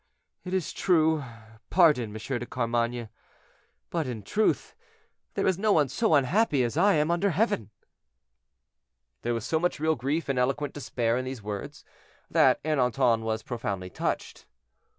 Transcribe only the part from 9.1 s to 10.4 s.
There was so much real grief and